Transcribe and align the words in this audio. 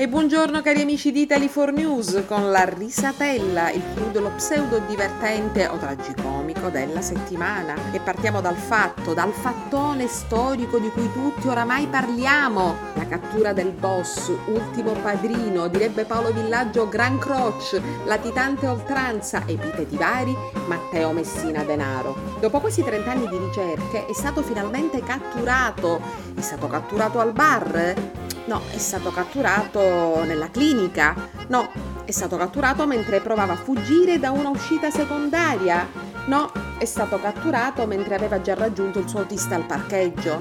E 0.00 0.08
buongiorno 0.08 0.62
cari 0.62 0.80
amici 0.80 1.12
di 1.12 1.26
Italy4 1.26 1.74
News 1.74 2.22
con 2.26 2.50
la 2.50 2.64
risatella, 2.64 3.70
il 3.70 3.82
crudelo 3.94 4.30
pseudo 4.34 4.78
divertente 4.78 5.66
o 5.66 5.76
tragicomico 5.76 6.70
della 6.70 7.02
settimana. 7.02 7.74
E 7.92 8.00
partiamo 8.00 8.40
dal 8.40 8.56
fatto, 8.56 9.12
dal 9.12 9.30
fattone 9.30 10.06
storico 10.06 10.78
di 10.78 10.88
cui 10.88 11.12
tutti 11.12 11.48
oramai 11.48 11.86
parliamo. 11.86 12.76
La 12.94 13.06
cattura 13.06 13.52
del 13.52 13.72
boss, 13.72 14.32
ultimo 14.46 14.92
padrino, 14.92 15.68
direbbe 15.68 16.06
Paolo 16.06 16.32
Villaggio 16.32 16.88
Gran 16.88 17.18
Croce, 17.18 17.82
latitante 18.06 18.66
oltranza, 18.68 19.42
epiteti 19.44 19.98
vari, 19.98 20.34
Matteo 20.66 21.12
Messina 21.12 21.62
Denaro. 21.62 22.38
Dopo 22.40 22.58
quasi 22.60 22.82
30 22.82 23.10
anni 23.10 23.28
di 23.28 23.36
ricerche 23.36 24.06
è 24.06 24.14
stato 24.14 24.40
finalmente 24.40 25.02
catturato. 25.02 26.00
È 26.34 26.40
stato 26.40 26.68
catturato 26.68 27.20
al 27.20 27.34
bar? 27.34 28.19
No, 28.46 28.62
è 28.72 28.78
stato 28.78 29.10
catturato 29.10 30.24
nella 30.24 30.50
clinica. 30.50 31.14
No, 31.48 31.70
è 32.04 32.10
stato 32.10 32.36
catturato 32.36 32.86
mentre 32.86 33.20
provava 33.20 33.52
a 33.52 33.56
fuggire 33.56 34.18
da 34.18 34.30
una 34.30 34.48
uscita 34.48 34.90
secondaria. 34.90 35.86
No, 36.26 36.50
è 36.78 36.84
stato 36.84 37.20
catturato 37.20 37.86
mentre 37.86 38.14
aveva 38.14 38.40
già 38.40 38.54
raggiunto 38.54 38.98
il 38.98 39.08
suo 39.08 39.20
autista 39.20 39.54
al 39.54 39.64
parcheggio. 39.64 40.40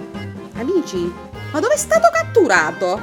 Amici, 0.58 1.12
ma 1.52 1.60
dove 1.60 1.74
è 1.74 1.78
stato 1.78 2.10
catturato? 2.12 3.00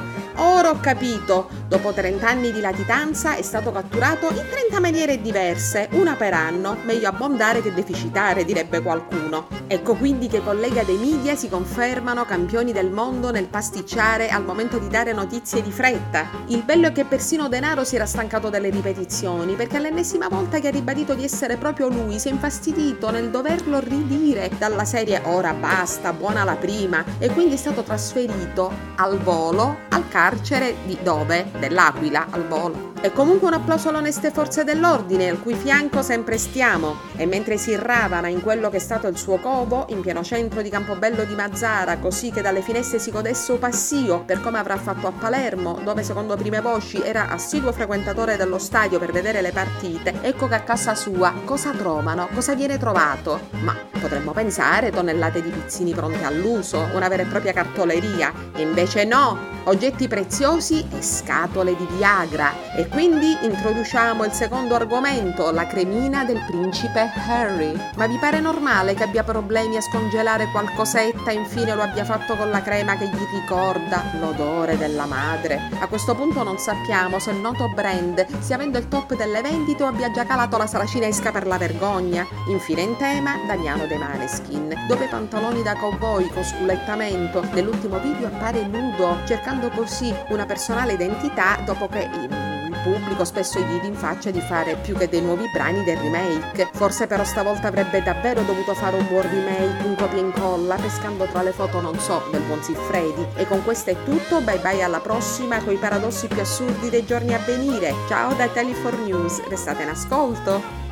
Ora 0.67 0.75
ho 0.75 0.81
capito, 0.81 1.47
dopo 1.69 1.93
30 1.93 2.27
anni 2.27 2.51
di 2.51 2.59
latitanza 2.59 3.35
è 3.35 3.41
stato 3.41 3.71
catturato 3.71 4.27
in 4.27 4.43
30 4.49 4.81
maniere 4.81 5.21
diverse, 5.21 5.87
una 5.91 6.15
per 6.15 6.33
anno, 6.33 6.75
meglio 6.83 7.07
abbondare 7.07 7.61
che 7.61 7.73
deficitare, 7.73 8.43
direbbe 8.43 8.81
qualcuno. 8.81 9.47
Ecco 9.67 9.95
quindi 9.95 10.27
che 10.27 10.37
i 10.37 10.43
colleghi 10.43 10.83
dei 10.83 10.97
media 10.97 11.37
si 11.37 11.47
confermano 11.47 12.25
campioni 12.25 12.73
del 12.73 12.89
mondo 12.89 13.31
nel 13.31 13.47
pasticciare 13.47 14.27
al 14.27 14.43
momento 14.43 14.77
di 14.77 14.89
dare 14.89 15.13
notizie 15.13 15.61
di 15.61 15.71
fretta. 15.71 16.25
Il 16.47 16.63
bello 16.63 16.87
è 16.87 16.91
che 16.91 17.05
persino 17.05 17.47
Denaro 17.47 17.85
si 17.85 17.95
era 17.95 18.05
stancato 18.05 18.49
delle 18.49 18.69
ripetizioni, 18.69 19.53
perché 19.53 19.77
all'ennesima 19.77 20.27
volta 20.27 20.59
che 20.59 20.67
ha 20.67 20.71
ribadito 20.71 21.13
di 21.13 21.23
essere 21.23 21.55
proprio 21.55 21.87
lui 21.87 22.19
si 22.19 22.27
è 22.27 22.31
infastidito 22.31 23.09
nel 23.09 23.29
doverlo 23.29 23.79
ridire 23.79 24.51
dalla 24.57 24.83
serie 24.83 25.21
ora 25.23 25.53
basta, 25.53 26.11
buona 26.11 26.43
la 26.43 26.55
prima, 26.55 27.05
e 27.19 27.29
quindi 27.29 27.53
è 27.53 27.57
stato 27.57 27.83
trasferito 27.83 28.69
al 28.97 29.17
volo 29.19 29.85
al 29.89 30.07
carcere 30.09 30.56
carcere 30.57 30.75
di 30.85 30.97
dove? 31.01 31.51
Dell'Aquila 31.59 32.27
al 32.31 32.47
volo. 32.47 32.95
E 32.99 33.13
comunque 33.13 33.47
un 33.47 33.53
applauso 33.53 33.89
alle 33.89 33.99
oneste 33.99 34.31
forze 34.31 34.63
dell'ordine, 34.63 35.29
al 35.29 35.41
cui 35.41 35.53
fianco 35.53 36.01
sempre 36.01 36.37
stiamo. 36.39 36.95
E 37.15 37.27
mentre 37.27 37.57
si 37.57 37.75
ravana 37.75 38.27
in 38.27 38.41
quello 38.41 38.69
che 38.69 38.77
è 38.77 38.79
stato 38.79 39.07
il 39.07 39.17
suo 39.17 39.37
covo, 39.37 39.85
in 39.89 40.01
pieno 40.01 40.23
centro 40.23 40.61
di 40.61 40.69
Campobello 40.69 41.23
di 41.23 41.35
Mazzara, 41.35 41.99
così 41.99 42.31
che 42.31 42.41
dalle 42.41 42.61
finestre 42.61 42.97
si 42.97 43.11
godesse 43.11 43.51
un 43.51 43.59
passio, 43.59 44.23
per 44.23 44.41
come 44.41 44.57
avrà 44.57 44.77
fatto 44.77 45.05
a 45.07 45.11
Palermo, 45.11 45.79
dove 45.83 46.01
secondo 46.01 46.35
prime 46.35 46.59
voci 46.59 46.99
era 47.01 47.29
assiduo 47.29 47.71
frequentatore 47.71 48.35
dello 48.35 48.57
stadio 48.57 48.97
per 48.97 49.11
vedere 49.11 49.41
le 49.41 49.51
partite, 49.51 50.15
ecco 50.21 50.47
che 50.47 50.55
a 50.55 50.61
casa 50.61 50.95
sua 50.95 51.33
cosa 51.45 51.71
trovano, 51.71 52.27
cosa 52.33 52.55
viene 52.55 52.79
trovato. 52.79 53.41
Ma 53.61 53.75
potremmo 53.99 54.31
pensare 54.31 54.89
tonnellate 54.89 55.41
di 55.43 55.49
pizzini 55.49 55.93
pronti 55.93 56.23
all'uso, 56.23 56.87
una 56.93 57.07
vera 57.07 57.21
e 57.21 57.27
propria 57.27 57.53
cartoleria. 57.53 58.33
E 58.55 58.61
invece 58.63 59.05
no, 59.05 59.56
oggetti 59.67 60.07
preziosi 60.07 60.85
e 60.91 61.01
scatole 61.01 61.75
di 61.75 61.87
Viagra. 61.97 62.73
E 62.75 62.87
quindi 62.87 63.37
introduciamo 63.41 64.23
il 64.23 64.31
secondo 64.31 64.75
argomento, 64.75 65.51
la 65.51 65.67
cremina 65.67 66.23
del 66.23 66.43
principe 66.47 67.11
Harry. 67.27 67.73
Ma 67.95 68.07
vi 68.07 68.17
pare 68.17 68.39
normale 68.39 68.93
che 68.93 69.03
abbia 69.03 69.23
problemi 69.23 69.77
a 69.77 69.81
scongelare 69.81 70.49
qualcosetta 70.51 71.31
e 71.31 71.35
infine 71.35 71.75
lo 71.75 71.81
abbia 71.81 72.05
fatto 72.05 72.35
con 72.35 72.49
la 72.49 72.61
crema 72.61 72.97
che 72.97 73.07
gli 73.07 73.39
ricorda 73.41 74.03
l'odore 74.19 74.77
della 74.77 75.05
madre? 75.05 75.69
A 75.79 75.87
questo 75.87 76.15
punto 76.15 76.43
non 76.43 76.57
sappiamo 76.57 77.19
se 77.19 77.31
il 77.31 77.37
noto 77.37 77.69
brand 77.73 78.25
stia 78.39 78.55
avendo 78.55 78.77
il 78.77 78.87
top 78.87 79.15
delle 79.15 79.41
vendite 79.41 79.83
o 79.83 79.87
abbia 79.87 80.11
già 80.11 80.25
calato 80.25 80.57
la 80.57 80.67
sala 80.67 80.85
cinesca 80.85 81.31
per 81.31 81.45
la 81.45 81.57
vergogna. 81.57 82.25
Infine 82.47 82.81
in 82.81 82.95
tema, 82.97 83.35
Damiano 83.45 83.85
De 83.85 83.97
Maneskin, 83.97 84.85
dove 84.87 85.05
i 85.05 85.09
pantaloni 85.09 85.61
da 85.61 85.75
cowboy 85.75 86.29
con 86.29 86.43
sculettamento 86.43 87.43
nell'ultimo 87.51 87.99
video 87.99 88.27
appare 88.27 88.65
nudo, 88.65 89.17
cercando 89.25 89.56
dando 89.57 89.69
così 89.69 90.13
una 90.29 90.45
personale 90.45 90.93
identità 90.93 91.59
dopo 91.65 91.87
che 91.87 92.07
il 92.13 92.45
pubblico 92.83 93.25
spesso 93.25 93.59
gli 93.59 93.79
rinfaccia 93.81 94.29
di 94.29 94.39
fare 94.39 94.75
più 94.75 94.95
che 94.95 95.09
dei 95.09 95.21
nuovi 95.21 95.49
brani 95.51 95.83
del 95.83 95.97
remake. 95.97 96.69
Forse 96.73 97.07
però 97.07 97.23
stavolta 97.23 97.67
avrebbe 97.67 98.03
davvero 98.03 98.41
dovuto 98.43 98.73
fare 98.75 98.97
un 98.97 99.07
buon 99.07 99.23
remake, 99.23 99.83
un 99.83 99.95
copia 99.95 100.17
e 100.17 100.21
incolla, 100.21 100.75
pescando 100.75 101.25
tra 101.25 101.41
le 101.41 101.51
foto 101.51 101.81
non 101.81 101.97
so 101.99 102.21
del 102.31 102.41
buon 102.41 102.61
Siffredi. 102.61 103.25
E 103.35 103.47
con 103.47 103.63
questo 103.63 103.89
è 103.89 104.03
tutto, 104.03 104.41
bye 104.41 104.59
bye 104.59 104.83
alla 104.83 104.99
prossima 104.99 105.61
con 105.63 105.73
i 105.73 105.77
paradossi 105.77 106.27
più 106.27 106.39
assurdi 106.39 106.89
dei 106.89 107.05
giorni 107.05 107.33
a 107.33 107.39
venire. 107.39 107.93
Ciao 108.07 108.33
da 108.33 108.45
Tele4 108.45 109.05
News, 109.05 109.47
restate 109.47 109.83
in 109.83 109.89
ascolto! 109.89 110.86